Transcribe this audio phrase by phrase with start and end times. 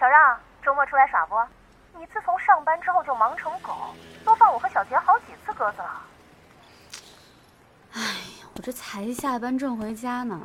[0.00, 1.36] 小让，周末出来耍不？
[1.98, 3.94] 你自从上班之后就忙成狗，
[4.24, 6.00] 都放我和小杰好几次鸽子了。
[7.92, 10.40] 哎呀，我这才下班正回家呢，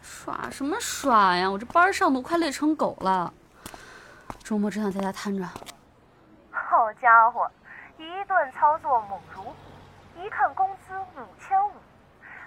[0.00, 1.50] 耍什么耍呀？
[1.50, 3.34] 我这班上都快累成狗了，
[4.44, 5.44] 周末只想在家瘫着。
[6.52, 7.50] 好家伙，
[7.96, 9.54] 一顿操作猛如虎，
[10.14, 11.72] 一看工资五千五。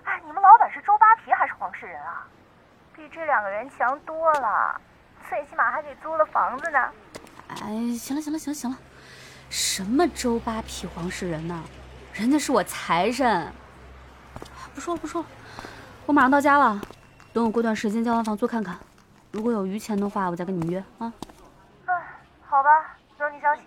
[0.05, 2.25] 哎，你们老板是周扒皮还是黄世仁啊？
[2.93, 4.79] 比这两个人强多了，
[5.29, 6.79] 最起码还给租了房子呢。
[7.47, 8.77] 哎，行了行了行了行了，
[9.49, 11.63] 什么周扒皮黄世仁呢？
[12.13, 13.51] 人家是我财神。
[14.73, 15.27] 不说了不说了，
[16.05, 16.81] 我马上到家了，
[17.31, 18.77] 等我过段时间交完房租看看，
[19.31, 21.13] 如果有余钱的话，我再跟你们约啊。
[21.85, 22.01] 嗯，
[22.41, 23.61] 好吧，等你消息。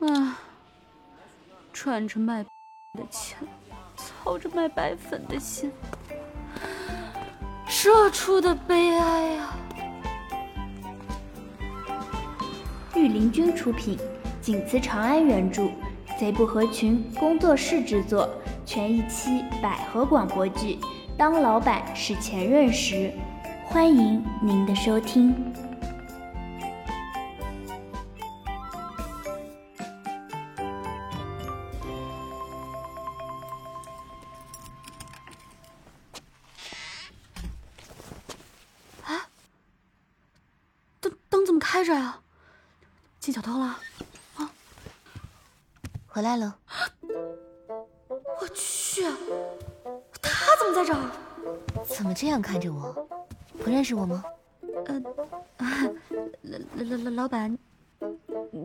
[0.00, 0.34] 唉，
[1.72, 2.42] 赚着卖
[2.96, 3.36] 的钱，
[3.96, 5.70] 操着卖白粉的心，
[7.80, 9.56] 社出的悲哀啊！
[12.96, 13.96] 御林军出品，
[14.40, 15.68] 锦词长安原著，
[16.18, 18.28] 贼不合群工作室制作，
[18.66, 20.80] 全一期百合广播剧。
[21.16, 23.12] 当老板是前任时，
[23.64, 25.32] 欢迎您的收听。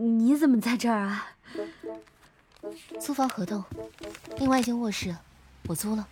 [0.04, 1.28] 你怎么在这儿啊？
[3.00, 3.64] 租房合同，
[4.38, 5.16] 另外一间卧室，
[5.68, 6.06] 我租了。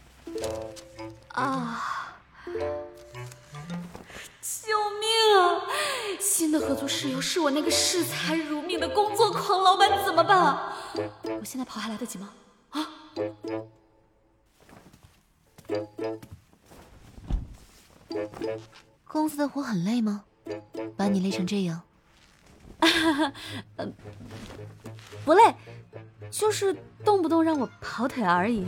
[1.34, 2.16] 啊！
[2.46, 2.54] 救
[5.00, 5.68] 命啊！
[6.22, 10.74] 新的合租室友是我那个视财如命的工作狂老板，怎么办啊？
[11.40, 12.30] 我现在跑还来得及吗？
[12.70, 12.88] 啊！
[19.06, 20.24] 公司的活很累吗？
[20.96, 21.82] 把你累成这样？
[23.78, 23.88] 呃，
[25.24, 25.56] 不累，
[26.30, 28.66] 就是动不动让我跑腿而已，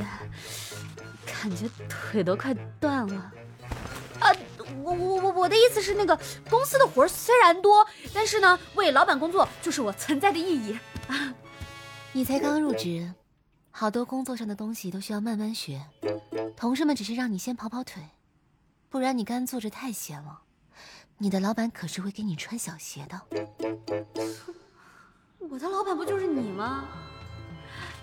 [1.26, 3.32] 感觉腿都快断了。
[4.20, 4.32] 啊，
[4.84, 6.18] 我我我我的意思是，那个
[6.50, 10.80] 公司的活虽然多，但是呢，为老板工作就是我存在的意义。
[11.08, 11.34] 啊
[12.14, 13.12] 你才刚入职，
[13.72, 15.84] 好多工作上的东西都需要慢慢学。
[16.56, 18.04] 同事们只是让你先跑跑腿，
[18.88, 20.43] 不然你干坐着太闲了。
[21.18, 23.22] 你的老板可是会给你穿小鞋的。
[25.50, 26.86] 我的老板不就是你吗？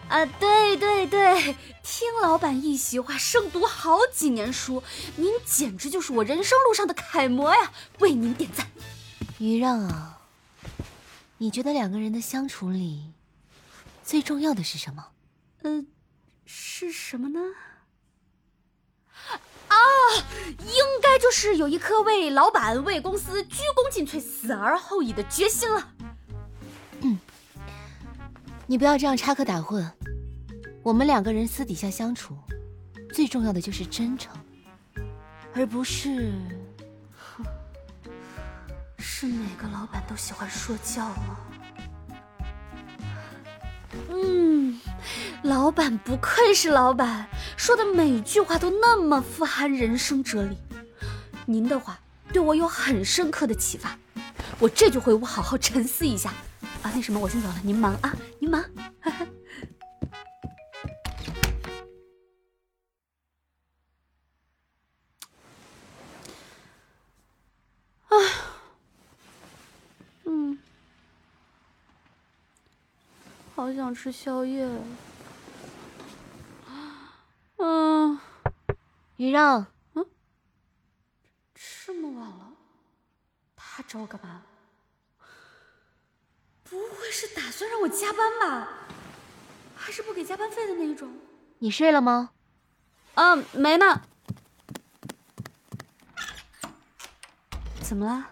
[0.08, 4.82] 啊，对对对，听老板一席话，胜读好几年书。
[5.16, 7.72] 您简直就是我人生路上的楷模呀！
[8.00, 8.66] 为您点赞。
[9.38, 10.20] 于让啊，
[11.38, 13.12] 你觉得两个人的相处里，
[14.02, 15.10] 最重要的是什么？
[15.62, 15.84] 呃，
[16.44, 17.40] 是什么呢？
[19.70, 19.76] 啊，
[20.58, 25.88] 应该就是有一颗为老板、为公司鞠躬尽瘁、死而后已的决心了。
[27.00, 27.18] 嗯，
[28.66, 29.88] 你不要这样插科打诨。
[30.82, 32.36] 我们两个人私底下相处，
[33.12, 34.32] 最重要的就是真诚，
[35.54, 36.32] 而不是……
[37.16, 37.44] 哼，
[38.98, 41.38] 是每个老板都喜欢说教吗？
[44.10, 44.80] 嗯，
[45.42, 50.56] 老板不愧是老板，说的每句话都那么富含人生哲理。
[51.46, 51.98] 您的话
[52.32, 53.98] 对我有很深刻的启发，
[54.58, 56.32] 我这就回屋好好沉思一下。
[56.82, 58.64] 啊，那什么，我先走了，您忙啊，您忙。
[73.70, 74.68] 好想吃宵夜。
[77.58, 78.18] 嗯，
[79.16, 79.64] 于让，
[79.94, 80.04] 嗯，
[81.54, 82.52] 这么晚了，
[83.54, 84.42] 他找我干嘛？
[86.64, 88.68] 不会是打算让我加班吧？
[89.76, 91.08] 还是不给加班费的那一种？
[91.60, 92.30] 你睡了吗？
[93.14, 94.02] 嗯，没呢。
[97.82, 98.30] 怎么了？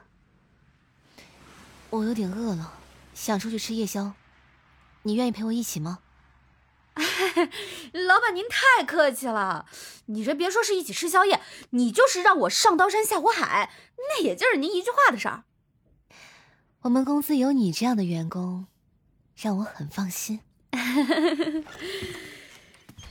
[1.91, 2.73] 我有点饿了，
[3.15, 4.13] 想出去吃夜宵。
[5.03, 6.01] 你愿意陪我一起吗？
[7.93, 9.67] 老板，您太客气了。
[10.07, 11.41] 你这别说是一起吃宵夜，
[11.71, 15.45] 你就是让我上刀山下火海，那也就是您一句话的事儿。
[16.83, 18.67] 我们公司有你这样的员工，
[19.37, 20.41] 让我很放心。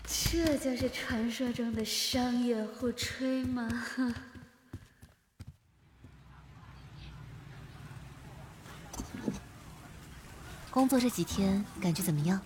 [0.07, 3.69] 这就是传说中的商业互吹吗？
[10.77, 12.39] 工作这几天感觉怎么样？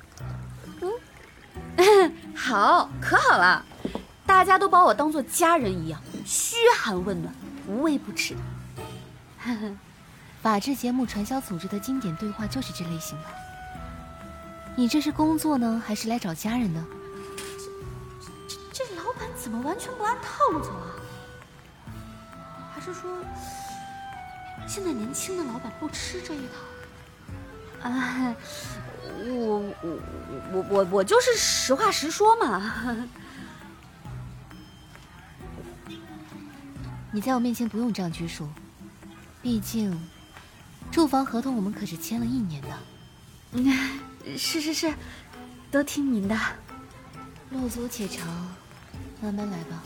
[1.76, 3.66] 嗯， 好，可好了，
[4.26, 7.36] 大家都把我当做家人一样，嘘寒问暖，
[7.68, 8.38] 无微不至。
[10.42, 13.26] 法制节目传销组织的经典对话就是这类型的。
[14.78, 16.88] 你这是工作呢，还是来找家人呢？
[18.48, 20.88] 这这这老板怎么完全不按套路走啊？
[22.74, 23.12] 还是说，
[24.66, 26.54] 现在年轻的老板不吃这一套？
[27.84, 28.36] 啊，
[29.26, 30.00] 我我
[30.52, 33.08] 我我我就是实话实说嘛。
[37.12, 38.48] 你在我面前不用这样拘束，
[39.42, 40.10] 毕竟
[40.92, 42.70] 住房合同我们可是签了一年的。
[43.54, 44.00] 嗯。
[44.38, 44.94] 是是是，
[45.72, 46.38] 都听您的。
[47.50, 48.28] 路足且长，
[49.20, 49.82] 慢慢来吧。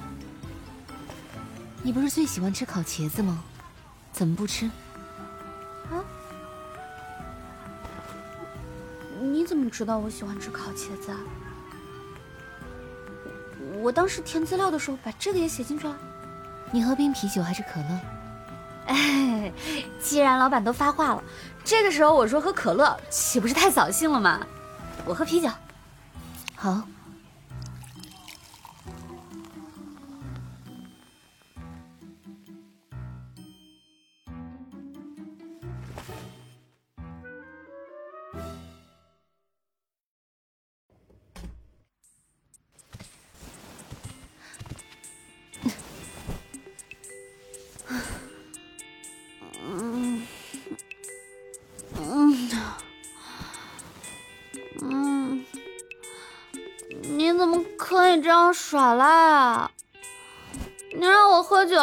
[1.82, 3.42] 你不是最喜欢吃烤茄子吗？
[4.12, 4.70] 怎么不吃？
[9.46, 11.20] 你怎么知道我喜欢吃烤茄子啊？
[13.80, 15.96] 我当时填资料的时候把这个也写进去了。
[16.72, 18.00] 你喝冰啤酒还是可乐？
[18.88, 19.54] 哎，
[20.02, 21.24] 既然老板都发话了，
[21.64, 24.40] 这个时候我说喝可乐，岂不是太扫兴了吗？
[25.06, 25.48] 我喝啤酒，
[26.56, 26.82] 好。
[58.22, 59.72] 这样耍赖啊！
[60.94, 61.78] 你让我喝酒，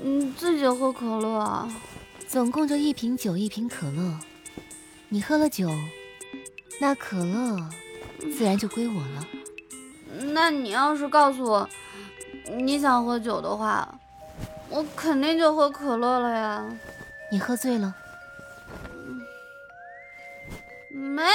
[0.00, 1.68] 你自己喝可乐啊。
[2.28, 4.18] 总共就一瓶酒，一瓶可乐。
[5.08, 5.68] 你喝了酒，
[6.80, 7.68] 那可乐
[8.18, 9.26] 自然就归我了。
[10.32, 11.68] 那你要是告诉我
[12.50, 13.86] 你想喝酒的话，
[14.68, 16.64] 我肯定就喝可乐了呀。
[17.30, 17.94] 你喝醉了？
[20.90, 21.28] 没有，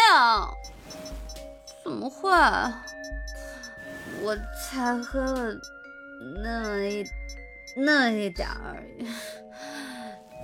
[1.84, 2.32] 怎么会？
[4.28, 5.56] 我才喝了
[6.44, 7.06] 那么一
[7.78, 9.08] 那么一点而已，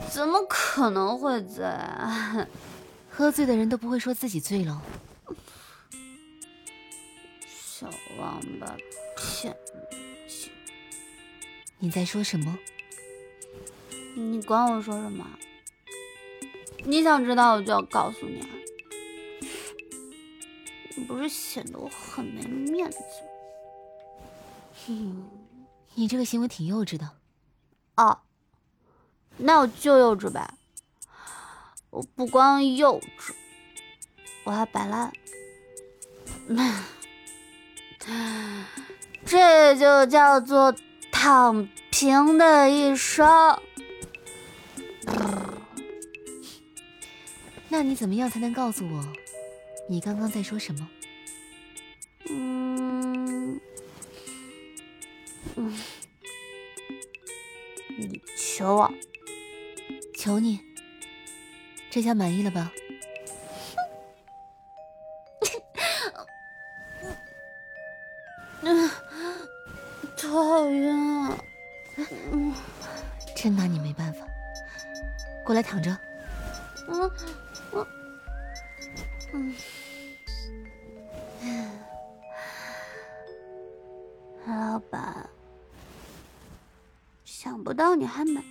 [0.09, 1.65] 怎么可能会醉？
[1.65, 2.47] 啊？
[3.11, 4.81] 喝醉的人都不会说自己醉了。
[7.45, 8.77] 小王八
[9.17, 9.83] 骗人！
[11.77, 12.57] 你在说什么？
[14.15, 15.27] 你管我说什么？
[16.85, 18.47] 你想知道我就要告诉你啊！
[20.95, 23.32] 你不是显得我很没面子吗？
[24.87, 25.29] 嗯，
[25.95, 27.09] 你这个行为挺幼稚的。
[27.95, 28.19] 哦，
[29.37, 30.55] 那我就幼稚呗。
[31.89, 33.33] 我不光幼稚，
[34.45, 35.11] 我还摆烂。
[39.25, 40.75] 这就叫做
[41.11, 43.25] 躺平的一生。
[47.69, 49.03] 那你怎么样才能告诉我，
[49.87, 50.89] 你刚刚在说什么？
[52.29, 52.62] 嗯，
[58.63, 58.89] 求我，
[60.15, 60.57] 求你，
[61.91, 62.71] 这下满意了吧？
[68.61, 68.89] 嗯，
[70.15, 71.37] 头好晕啊！
[72.31, 72.55] 嗯，
[73.35, 74.25] 真拿你没办法。
[75.45, 75.91] 过来躺着。
[76.87, 77.11] 嗯，
[77.71, 77.85] 我，
[79.33, 79.53] 嗯。
[84.47, 85.29] 老板。
[87.25, 88.41] 想不到你还蛮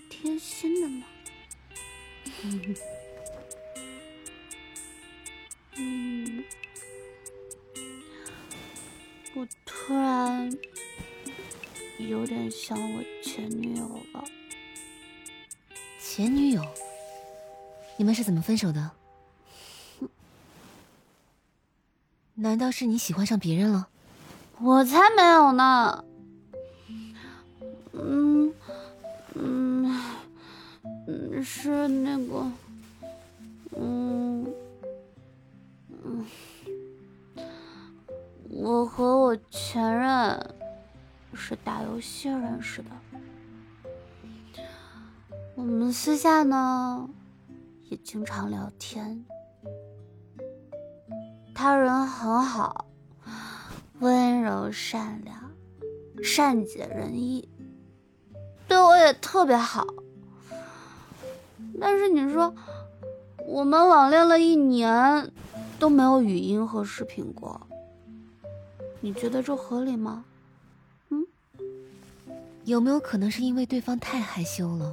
[22.82, 23.86] 是你喜欢上别人了？
[24.58, 26.04] 我才没有呢。
[27.92, 28.52] 嗯
[29.34, 30.02] 嗯。
[31.44, 32.50] 是那个，
[33.76, 34.52] 嗯
[36.04, 36.26] 嗯，
[38.48, 40.54] 我和我前任
[41.34, 42.90] 是打游戏认识的，
[45.54, 47.08] 我们私下呢
[47.88, 49.24] 也经常聊天。
[51.62, 52.86] 他人很好，
[54.00, 55.52] 温柔善良，
[56.20, 57.48] 善解人意，
[58.66, 59.86] 对我也特别好。
[61.80, 62.52] 但是你说，
[63.46, 65.30] 我们网恋了一年，
[65.78, 67.60] 都没有语音和视频过。
[69.00, 70.24] 你觉得这合理吗？
[71.10, 71.24] 嗯？
[72.64, 74.92] 有没有可能是因为对方太害羞了，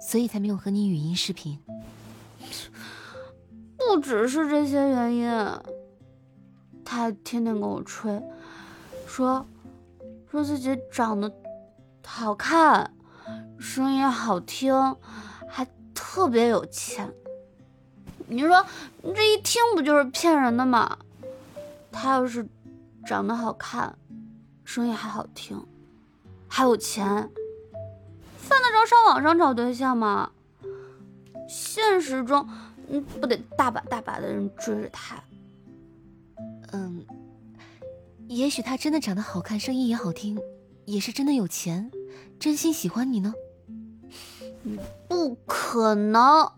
[0.00, 1.58] 所以才没有和你语音视频？
[3.76, 5.30] 不只是这些原因，
[6.90, 8.20] 他还天天跟我吹，
[9.06, 9.46] 说
[10.28, 11.32] 说自己长得
[12.04, 12.92] 好看，
[13.60, 14.74] 声音好听，
[15.48, 17.08] 还特别有钱。
[18.26, 18.66] 你说
[19.14, 20.98] 这一听不就是骗人的吗？
[21.92, 22.44] 他要是
[23.06, 23.96] 长得好看，
[24.64, 25.64] 声音还好听，
[26.48, 27.06] 还有钱，
[28.36, 30.32] 犯得着上网上找对象吗？
[31.48, 32.48] 现实中，
[32.88, 35.14] 嗯，不得大把大把的人追着他。
[36.72, 37.04] 嗯，
[38.28, 40.40] 也许他真的长得好看，声音也好听，
[40.84, 41.90] 也是真的有钱，
[42.38, 43.34] 真心喜欢你呢。
[45.08, 46.52] 不可能，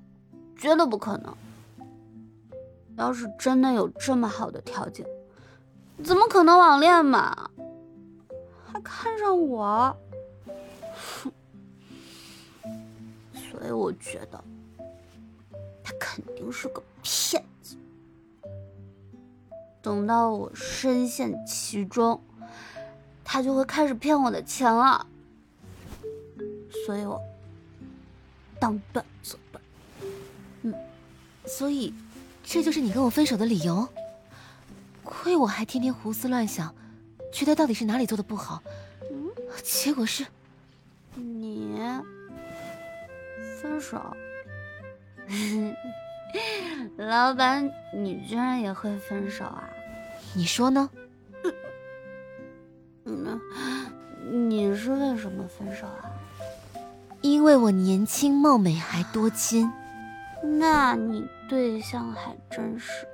[0.56, 1.34] 绝对不可能。
[2.96, 5.06] 要是真的有这么好的条件，
[6.04, 7.50] 怎么可能网恋嘛？
[8.66, 9.96] 还看上我？
[13.32, 14.42] 所以我觉得。
[15.84, 17.48] 他肯定是个骗子。
[19.82, 22.22] 等到我深陷其中，
[23.24, 25.06] 他就会开始骗我的钱了。
[26.86, 27.20] 所以我
[28.60, 29.62] 当断则断。
[30.62, 30.74] 嗯，
[31.44, 31.92] 所以
[32.44, 33.88] 这就是你跟我分手的理由。
[35.04, 36.72] 亏我还天天胡思乱想，
[37.32, 38.62] 觉得到底是哪里做的不好。
[39.10, 39.30] 嗯，
[39.62, 40.24] 结果是，
[41.14, 41.76] 你
[43.60, 44.00] 分手。
[46.96, 49.61] 老板，你居然也会分手啊？
[50.34, 50.88] 你说呢？
[53.04, 53.40] 嗯，
[54.48, 56.10] 你是为什么分手啊？
[57.20, 59.70] 因为我年轻貌美还多金。
[60.58, 63.06] 那你对象还真是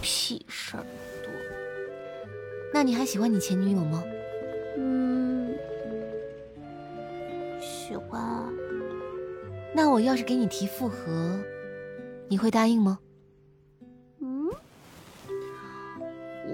[0.00, 0.84] 屁事儿
[1.22, 1.32] 多。
[2.74, 4.02] 那你还喜欢你前女友吗？
[4.76, 5.54] 嗯，
[7.60, 8.48] 喜欢啊。
[9.74, 11.38] 那我要是给你提复合，
[12.28, 12.98] 你会答应吗？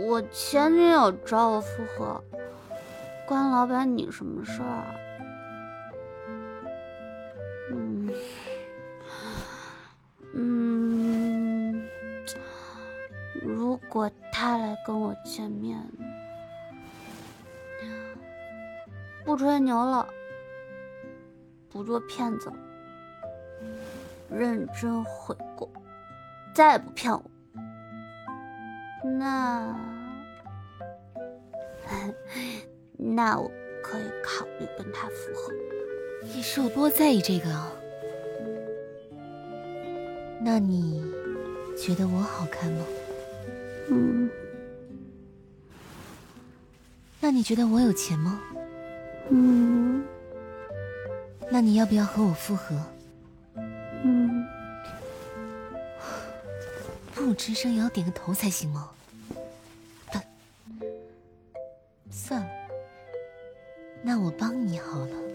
[0.08, 2.24] 我前女友找我复合，
[3.26, 4.86] 关老板你什么事儿？
[7.70, 8.10] 嗯
[10.32, 11.86] 嗯，
[13.42, 15.78] 如果他来跟我见面，
[19.26, 20.08] 不吹牛了，
[21.68, 22.50] 不做骗子。
[24.30, 25.70] 认真悔过，
[26.54, 27.22] 再也不骗我。
[29.04, 29.74] 那
[33.18, 33.50] 那我
[33.82, 35.52] 可以考虑跟他复合。
[36.22, 37.72] 你是有多在意这个啊？
[40.40, 41.02] 那你
[41.76, 42.84] 觉得我好看吗？
[43.90, 44.30] 嗯。
[47.18, 48.40] 那你觉得我有钱吗？
[49.30, 50.04] 嗯。
[51.50, 52.80] 那你要不要和我复合？
[57.16, 58.90] 不吱声也要点个头才行吗？
[64.02, 65.27] 那我帮你好了。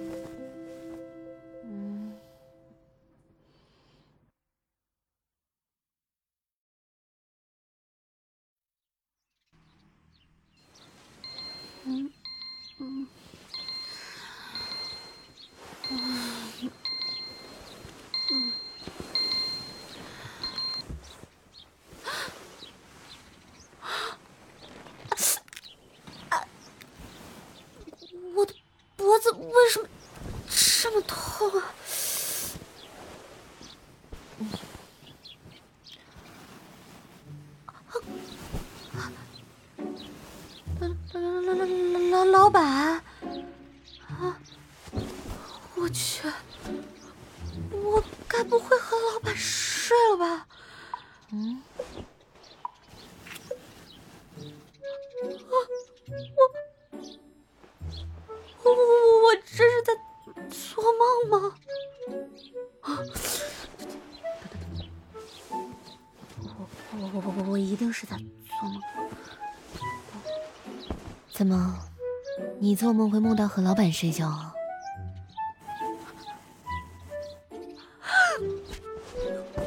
[72.73, 74.51] 你做梦会梦到和老板睡觉啊？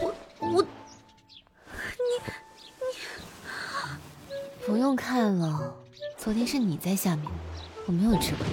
[0.01, 0.67] 我我，你
[2.81, 2.91] 你，
[4.67, 5.73] 不用看了，
[6.19, 7.31] 昨天是你在下面，
[7.87, 8.45] 我没有吃亏。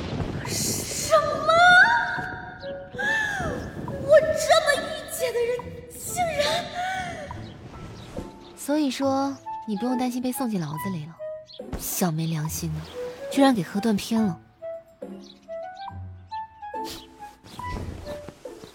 [0.48, 1.52] 什么？
[4.04, 4.28] 我这
[4.62, 5.58] 么御姐的人，
[6.00, 6.64] 竟然……
[8.56, 9.36] 所以说，
[9.68, 11.16] 你不用担心被送进牢子里了。
[11.80, 12.82] 小没良心的，
[13.34, 14.40] 居然给喝断片了。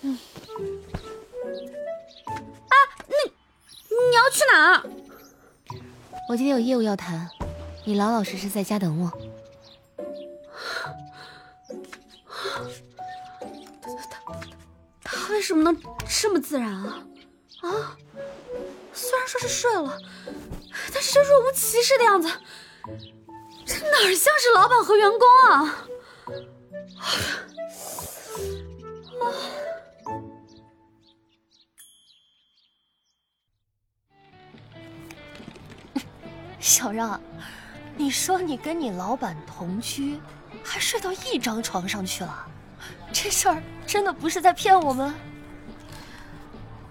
[0.02, 0.18] 嗯。
[2.66, 2.74] 啊，
[3.06, 3.14] 你
[3.88, 4.82] 你要去哪儿？
[6.28, 7.30] 我今天有业务要谈，
[7.84, 9.12] 你老老实实在家等我。
[15.04, 16.98] 他他为什么能这么自然啊？
[17.60, 17.96] 啊？
[18.92, 19.96] 虽然说是睡了，
[20.92, 22.28] 但是这若无其事的样子，
[23.68, 25.20] 这哪像是老板和员工
[25.50, 25.84] 啊？
[36.58, 37.20] 小让，
[37.96, 40.18] 你说你跟你老板同居，
[40.64, 42.46] 还睡到一张床上去了，
[43.12, 45.14] 这事儿真的不是在骗我们？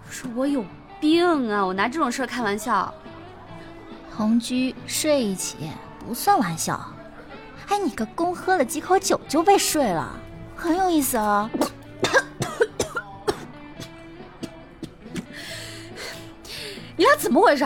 [0.09, 0.63] 是我有
[0.99, 1.65] 病啊！
[1.65, 2.93] 我拿这种事儿开玩笑。
[4.15, 5.69] 同居睡一起
[6.07, 6.79] 不算玩笑。
[7.67, 10.17] 哎，你个公喝了几口酒就被睡了，
[10.55, 11.49] 很有意思啊。
[16.95, 17.65] 你俩怎么回事？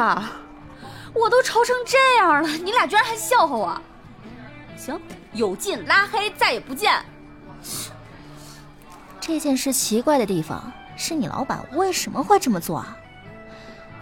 [1.14, 3.80] 我都愁成这样了，你俩居然还笑话我！
[4.76, 5.00] 行，
[5.34, 7.00] 有劲拉黑，再也不见。
[9.20, 12.98] 这件事奇怪的地方是你老板为什么会这么做啊？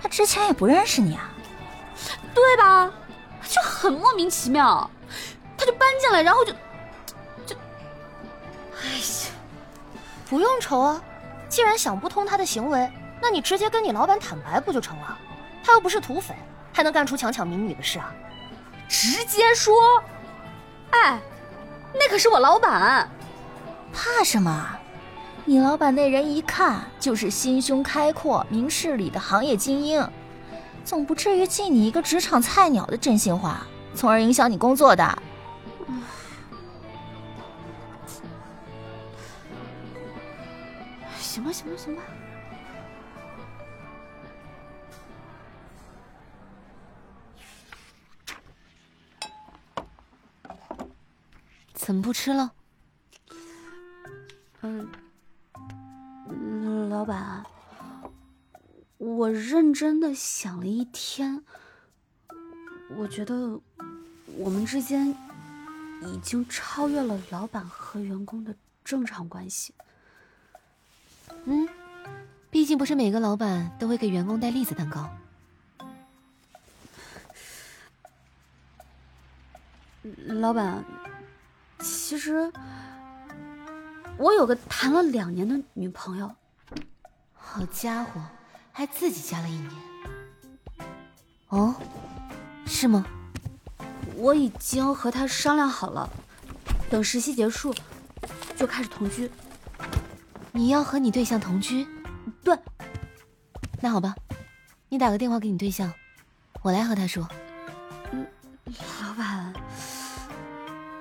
[0.02, 1.30] 他之前也不认识你啊，
[2.34, 2.90] 对吧？
[3.50, 4.90] 就很莫名其妙，
[5.58, 6.54] 他就搬进来，然后就
[7.46, 7.56] 就……
[8.82, 9.32] 哎呀，
[10.30, 11.02] 不用愁啊！
[11.50, 12.90] 既然想不通他的行为，
[13.22, 15.18] 那你直接跟你老板坦白不就成了？
[15.64, 16.36] 他又不是土匪。
[16.72, 18.14] 还能干出强抢民女的事啊？
[18.88, 19.76] 直接说！
[20.92, 21.20] 哎，
[21.94, 23.10] 那可是我老板，
[23.92, 24.70] 怕什么？
[25.44, 30.08] 你老板那人一看就是心胸开阔、明事理的行业精英，
[30.90, 33.62] 总不至于进你一个职场菜鸟的真心话，
[33.94, 35.22] 从而影响你工作的。
[41.20, 42.02] 行吧，行吧，行吧。
[51.76, 52.52] 怎么不吃了？
[59.30, 61.44] 我认真的想了一天，
[62.98, 63.62] 我觉得
[64.36, 65.16] 我们之间
[66.02, 69.72] 已经超越了老板和员工的正常关系。
[71.46, 71.70] 嗯，
[72.50, 75.08] 毕竟不是每个老板都会给员工带栗子蛋糕。
[80.26, 80.84] 老板。
[81.82, 82.52] 其实，
[84.18, 86.36] 我有个谈了两年的女朋友。
[87.36, 88.20] 好家伙，
[88.80, 89.70] 还自己加了一年。
[91.50, 91.76] 哦，
[92.66, 93.06] 是吗？
[94.16, 96.10] 我已经和他商量好了，
[96.90, 97.76] 等实习结束
[98.56, 99.30] 就开始同居。
[100.54, 101.86] 你要和你对象同居？
[102.42, 102.58] 对。
[103.82, 104.16] 那好吧，
[104.88, 105.94] 你打个电话给你对象，
[106.62, 107.28] 我来和他说。
[108.14, 108.26] 嗯，
[109.02, 109.54] 老板。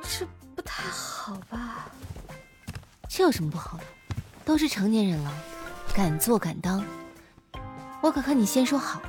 [0.02, 1.88] 这不太好吧，
[3.08, 3.84] 这有什么不好的？
[4.44, 5.32] 都是成年人了，
[5.94, 6.84] 敢做敢当。
[8.00, 9.02] 我可和你先说好，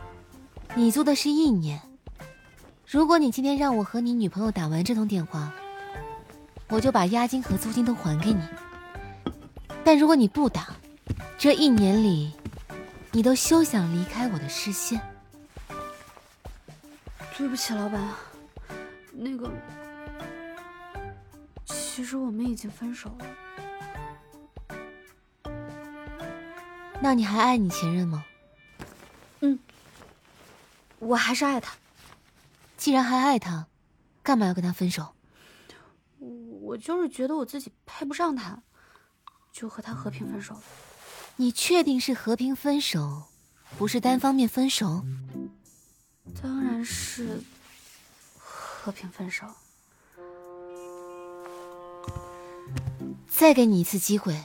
[0.76, 1.80] 你租的是一年。
[2.88, 5.54] 如果你今天让我和你女朋友打完这通电话，
[6.70, 8.42] 我就把押金和租金都还给你。
[9.84, 10.70] 但如果你不打，
[11.38, 12.34] 这一年里，
[13.12, 15.00] 你都休想离开我的视线。
[17.38, 18.02] 对不起，老板，
[19.12, 19.50] 那个。
[21.64, 23.26] 其实我们已经分手了。
[27.02, 28.26] 那你还爱你前任吗？
[31.00, 31.74] 嗯，我还是爱他。
[32.78, 33.68] 既然还爱他，
[34.24, 35.14] 干嘛要跟他分手？
[36.62, 38.62] 我就是觉得我自己配不上他，
[39.52, 40.62] 就和他和平分手了。
[41.38, 43.24] 你确定是和平分手，
[43.78, 45.04] 不是单方面分手？
[46.42, 47.42] 当然是
[48.38, 49.46] 和平分手。
[53.28, 54.40] 再给你一次机会，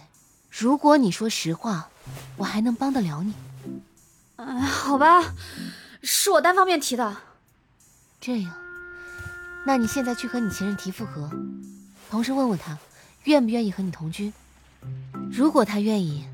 [0.50, 1.90] 如果你说实话，
[2.36, 3.34] 我还能帮得了你。
[4.36, 5.34] 哎，好吧，
[6.04, 7.16] 是我单方面提的。
[8.20, 8.54] 这样，
[9.66, 11.30] 那你现在去和你前任提复合，
[12.10, 12.78] 同时问问他
[13.24, 14.32] 愿不愿意和你同居。
[15.32, 16.26] 如果他愿意，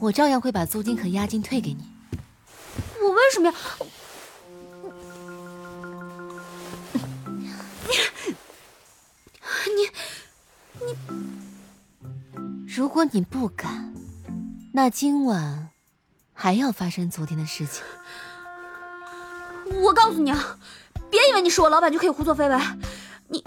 [0.00, 1.88] 我照样会把租金和押金退给你。
[3.00, 3.54] 我为什么要？
[7.38, 7.48] 你，
[9.76, 9.88] 你，
[10.86, 10.98] 你。
[12.66, 13.94] 如果你不敢，
[14.72, 15.70] 那今晚
[16.32, 17.84] 还要发生昨天的事情。
[19.80, 20.58] 我告诉你啊，
[21.10, 22.58] 别以为你是我老板就可以胡作非为，
[23.28, 23.44] 你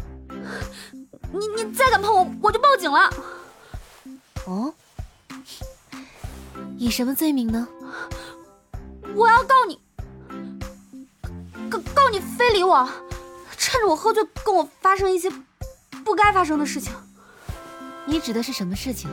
[1.32, 3.10] 你你再敢碰我，我就报警了。
[4.46, 4.74] 哦，
[6.78, 7.68] 以什么罪名呢？
[9.16, 9.80] 我要告你，
[11.70, 12.88] 告告你非礼我，
[13.58, 15.32] 趁着我喝醉跟我发生一些
[16.04, 16.94] 不该发生的事情。
[18.06, 19.10] 你指的是什么事情？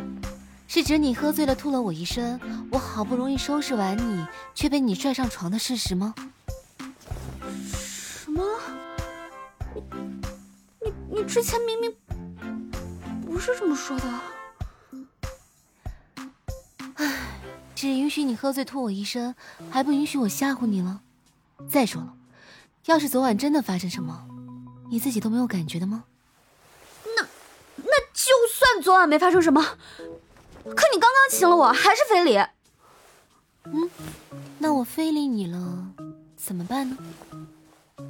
[0.66, 6.14] 是指你喝醉了吐了我一身，我好不容易收拾完你，却被你拽上床的事实吗？
[11.24, 11.94] 之前明明
[13.24, 14.04] 不是这么说的。
[16.94, 17.16] 唉，
[17.74, 19.34] 只允许你喝醉吐我一身，
[19.70, 21.00] 还不允许我吓唬你了。
[21.68, 22.14] 再说了，
[22.86, 24.26] 要是昨晚真的发生什么，
[24.90, 26.04] 你自己都没有感觉的吗？
[27.16, 27.22] 那
[27.76, 32.36] 那就算昨晚没发生什么，可你刚刚亲了我，还是非礼。
[33.64, 33.90] 嗯，
[34.58, 35.88] 那我非礼你了，
[36.36, 36.98] 怎么办呢？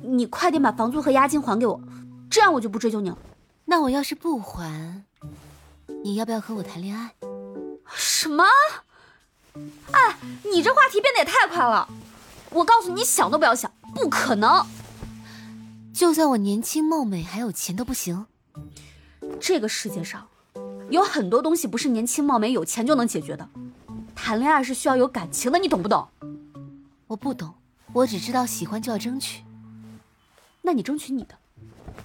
[0.03, 1.81] 你快点把房租和押金还给我，
[2.33, 3.19] 这样我就不追究你了。
[3.67, 5.05] 那我要是不还，
[6.03, 7.15] 你要不要和我谈恋爱？
[7.95, 8.43] 什么？
[9.93, 10.17] 哎，
[10.51, 11.87] 你这话题变得也太快了！
[12.49, 14.67] 我告诉你，想都不要想，不可能。
[15.93, 18.25] 就算我年轻貌美还有钱都不行。
[19.39, 20.27] 这个世界上，
[20.89, 23.47] 有很多东西不是年轻貌美有钱就能解决的。
[24.15, 26.09] 谈恋爱是需要有感情的，你懂不懂？
[27.09, 27.53] 我不懂，
[27.93, 29.45] 我只知道喜欢就要争取。
[30.63, 31.35] 那你争取你的，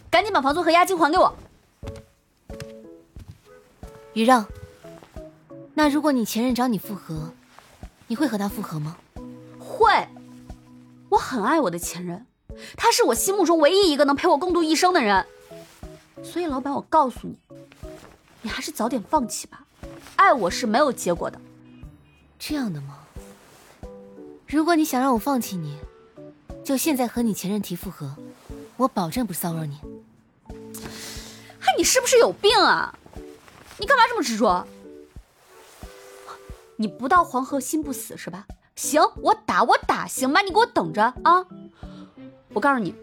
[0.10, 1.36] 赶紧把房租和押金还给我。
[4.14, 4.46] 于让，
[5.74, 7.32] 那如果你前任找你复合，
[8.08, 8.98] 你会和他复合吗？
[9.60, 10.08] 会，
[11.10, 12.26] 我很爱我的前任，
[12.76, 15.26] 他是我心目中唯一一个能陪我共度一生的人。
[16.24, 17.38] 所以，老板，我告诉你，
[18.42, 19.64] 你还是早点放弃吧。
[20.16, 21.40] 爱我是没有结果的。
[22.40, 22.98] 这样的吗？
[24.48, 25.78] 如果你想让我放弃你，
[26.64, 28.16] 就现在和你前任提复合，
[28.78, 29.80] 我保证不骚扰你。
[31.60, 32.94] 嗨，你是不是有病啊？
[33.78, 34.66] 你干嘛这么执着？
[36.76, 38.46] 你不到黄河心不死是吧？
[38.76, 40.42] 行，我打我打，行吧？
[40.42, 41.44] 你给我等着啊！
[42.54, 42.94] 我告诉你，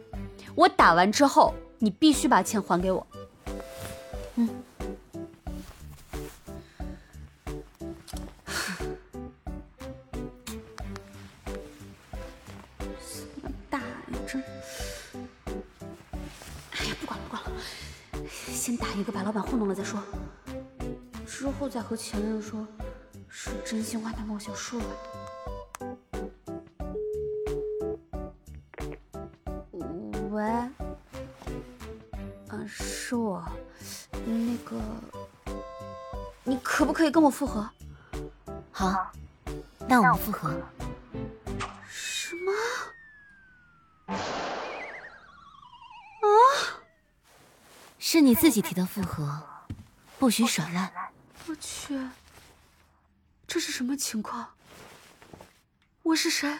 [0.54, 3.04] 我打完之后，你必须把钱还给我。
[21.84, 22.66] 和前任说，
[23.28, 24.84] 是真心话大冒险输了。
[30.30, 30.42] 喂，
[32.48, 33.44] 嗯，是我。
[34.24, 34.80] 那个，
[36.42, 37.68] 你可不可以跟我复合？
[38.72, 39.12] 好，
[39.86, 40.50] 那我们复合。
[41.86, 42.50] 什么？
[44.06, 44.16] 啊？
[47.98, 49.42] 是你自己提的复合，
[50.18, 51.03] 不许耍赖。
[51.46, 51.98] 我去，
[53.46, 54.54] 这是什么情况？
[56.02, 56.58] 我是谁？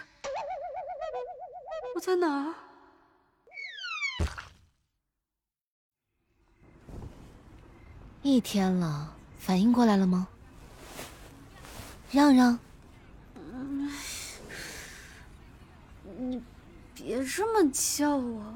[1.94, 2.54] 我在哪儿？
[8.22, 10.28] 一天了，反应过来了吗？
[12.10, 12.58] 让让，
[13.34, 13.90] 嗯，
[16.18, 16.42] 你
[16.94, 18.54] 别这么叫我，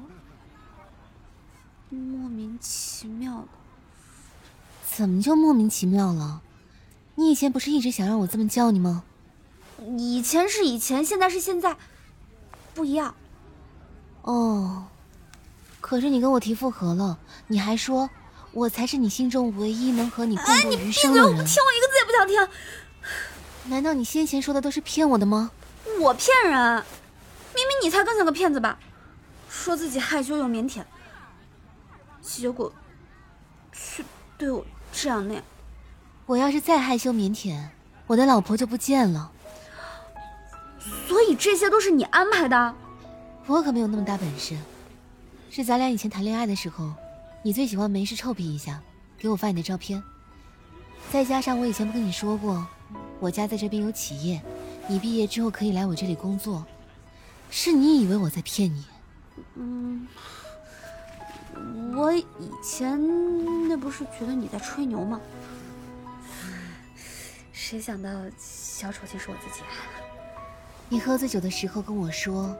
[1.89, 3.58] 莫名其妙的。
[4.95, 6.41] 怎么就莫名其妙了？
[7.15, 9.03] 你以前不是一直想让我这么叫你吗？
[9.97, 11.77] 以前是以前，现在是现在，
[12.73, 13.15] 不一样。
[14.23, 14.87] 哦，
[15.79, 18.09] 可是你跟我提复合了，你还说
[18.51, 20.77] 我才是你心中唯一能和你共度余生的人。
[20.77, 21.21] 哎，你闭嘴！
[21.21, 22.47] 我不听，我一个字也不想听。
[23.71, 25.51] 难道你先前说的都是骗我的吗？
[26.01, 26.83] 我骗人？
[27.55, 28.77] 明明你才更像个骗子吧？
[29.49, 30.83] 说自己害羞又腼腆，
[32.21, 32.71] 结果
[33.71, 34.03] 却
[34.37, 35.43] 对我这样那样。
[36.25, 37.59] 我要是再害羞腼腆，
[38.07, 39.31] 我的老婆就不见了。
[41.07, 42.75] 所以这些都是你安排的？
[43.47, 44.55] 我可没有那么大本事。
[45.49, 46.93] 是咱俩以前谈恋爱的时候，
[47.41, 48.79] 你最喜欢没事臭屁一下，
[49.17, 50.01] 给我发你的照片。
[51.11, 52.65] 再加上我以前不跟你说过，
[53.19, 54.39] 我家在这边有企业，
[54.87, 56.63] 你毕业之后可以来我这里工作。
[57.49, 58.85] 是你以为我在骗你？
[59.55, 60.07] 嗯，
[61.95, 62.25] 我以
[62.63, 62.99] 前
[63.67, 65.19] 那不是觉得你在吹牛吗？
[67.51, 69.73] 谁想到小丑竟是我自己啊！
[70.87, 72.55] 你喝醉酒的时候跟我说，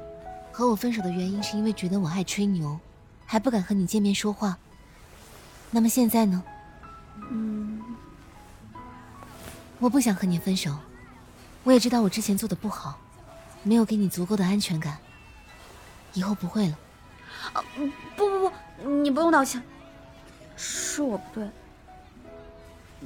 [0.52, 2.80] 和我分手的原因是因为觉得我爱吹牛，
[3.26, 4.58] 还不敢和你见面说话。
[5.72, 6.44] 那么现在呢？
[7.32, 7.82] 嗯，
[9.80, 10.78] 我不想和你分手，
[11.64, 13.00] 我也知道我之前做的不好，
[13.64, 14.98] 没有给你足够的安全感，
[16.14, 16.78] 以后不会了。
[17.54, 18.39] 啊，不不不，
[18.86, 19.62] 你不用道歉，
[20.56, 21.50] 是我不对，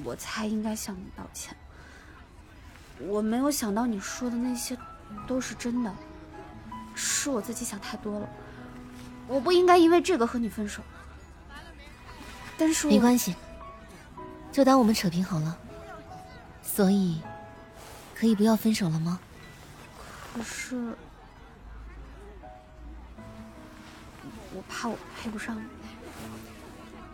[0.03, 1.55] 我才应该向你道歉。
[2.99, 4.77] 我没有想到你说的那些
[5.27, 5.93] 都是真的，
[6.95, 8.29] 是我自己想太多了。
[9.27, 10.81] 我不应该因为这个和你分手。
[12.57, 13.35] 但是没关系，
[14.51, 15.57] 就当我们扯平好了。
[16.61, 17.19] 所以，
[18.15, 19.19] 可以不要分手了吗？
[20.35, 20.95] 可是，
[24.53, 25.67] 我怕我配不上你。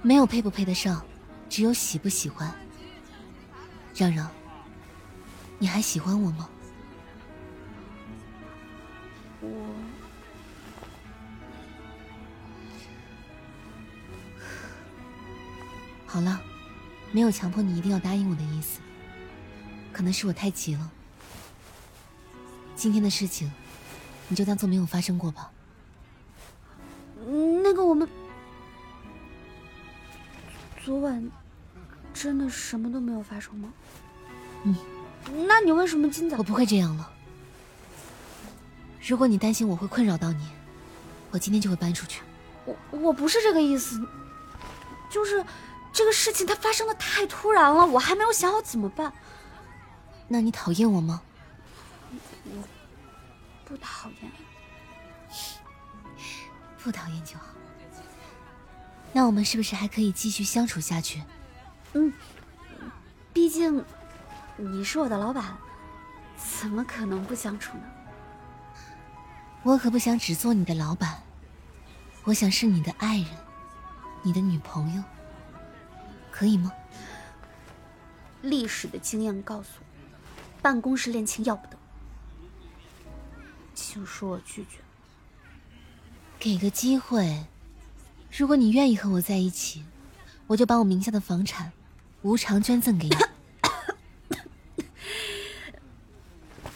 [0.01, 1.05] 没有配不配得上，
[1.49, 2.53] 只有喜不喜欢。
[3.95, 4.29] 让让，
[5.57, 6.49] 你还喜欢我吗？
[9.41, 9.49] 我
[16.05, 16.41] 好了，
[17.11, 18.79] 没有强迫你一定要答应我的意思。
[19.91, 20.91] 可能是我太急了。
[22.75, 23.51] 今天的事情，
[24.29, 25.51] 你就当做没有发生过吧。
[27.29, 28.07] 那个，我们
[30.83, 31.29] 昨晚
[32.13, 33.71] 真的什么都没有发生吗？
[34.63, 34.75] 嗯。
[35.47, 36.37] 那你为什么今早？
[36.37, 37.11] 我不会这样了。
[39.05, 40.47] 如果你担心我会困扰到你，
[41.29, 42.21] 我今天就会搬出去。
[42.65, 44.01] 我我不是这个意思，
[45.09, 45.45] 就是
[45.93, 49.13] 这个事情它发生的太突然了，我还没有想好怎么办。
[50.27, 51.21] 那你讨厌我吗？
[52.45, 52.63] 我
[53.65, 54.31] 不讨厌，
[56.83, 57.45] 不讨厌就好。
[59.11, 61.23] 那我们是不是还可以继续相处下去？
[61.93, 62.13] 嗯，
[63.33, 63.83] 毕竟
[64.57, 65.57] 你是我的老板，
[66.59, 67.83] 怎么可能不相处呢？
[69.63, 71.21] 我可不想只做你的老板，
[72.23, 73.27] 我想是你的爱人，
[74.21, 75.03] 你的女朋友，
[76.31, 76.71] 可以吗？
[78.41, 79.85] 历史的经验告诉我。
[80.61, 81.77] 办公室恋情要不得，
[83.73, 84.79] 请恕我拒绝。
[86.39, 87.45] 给个机会，
[88.31, 89.83] 如果你愿意和我在一起，
[90.47, 91.73] 我就把我名下的房产
[92.21, 93.15] 无偿捐赠给你。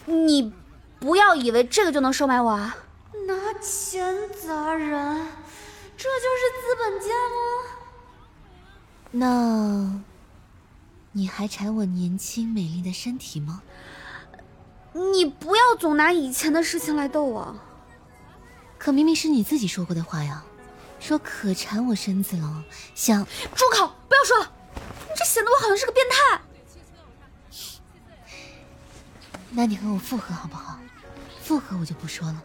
[0.27, 0.53] 你
[0.99, 2.75] 不要以为这个就能收买我啊！
[3.25, 4.13] 拿钱
[4.45, 4.91] 砸人，
[5.95, 7.39] 这就是资本家吗？
[9.11, 10.01] 那。
[11.15, 13.61] 你还馋我年轻美丽的身体吗？
[15.13, 17.55] 你不要总拿以前的事情来逗我。
[18.83, 20.43] 可明明是你自己说过的话呀，
[20.99, 23.87] 说可馋我身子了，想住口！
[24.09, 26.41] 不要说了，你这显得我好像是个变态。
[29.51, 30.77] 那你和我复合好不好？
[31.41, 32.43] 复合我就不说了。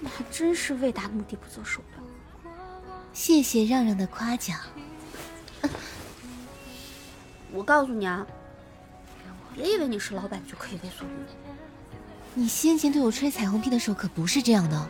[0.00, 2.52] 你还真是为达目的不择手段。
[3.12, 4.58] 谢谢让让的夸奖。
[7.52, 8.26] 我告诉你啊，
[9.54, 11.28] 别以为你是老板就可以为所欲为。
[12.38, 14.86] 你先前对我吹彩虹屁的时候可不是这样的。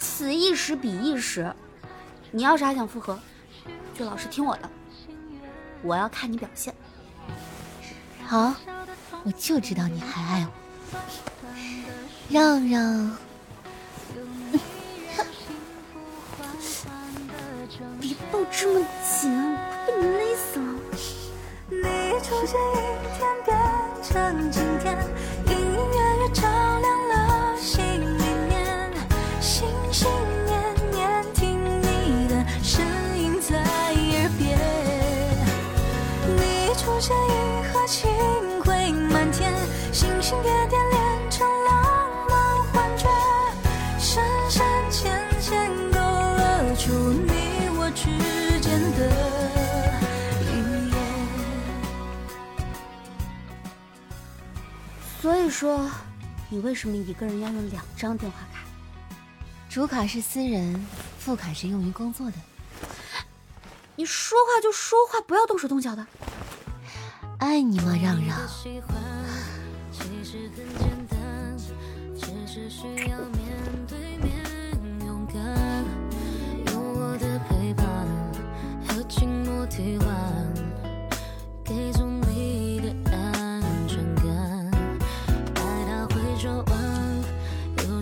[0.00, 1.54] 此一时彼一时，
[2.32, 3.16] 你要是还想复合，
[3.96, 4.68] 就老实听我的。
[5.80, 6.74] 我要看你表现。
[8.26, 8.52] 好，
[9.22, 10.50] 我就知道你还爱我，
[12.28, 13.16] 让让。
[18.00, 18.84] 别抱这么
[19.20, 20.74] 紧，快被你勒死了。
[22.24, 22.62] 出现一
[23.16, 23.56] 天变
[24.02, 24.98] 成今天，
[25.46, 26.21] 隐隐约约
[37.02, 39.52] 你出现，银河清辉满天，
[39.92, 43.08] 星星点点连成浪漫幻觉，
[43.98, 45.10] 深深浅
[45.40, 48.06] 浅勾勒出你我之
[48.60, 49.10] 间的。
[55.20, 55.90] 所以说，
[56.48, 58.60] 你为什么一个人要用两张电话卡？
[59.68, 60.86] 主卡是私人，
[61.18, 62.36] 副卡是用于工作的。
[63.96, 66.06] 你说话就说话，不要动手动脚的。
[67.42, 68.38] 爱你吗，让让？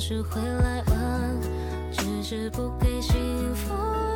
[0.03, 1.41] 是会来晚，
[1.93, 3.15] 只是不给幸
[3.55, 4.10] 福。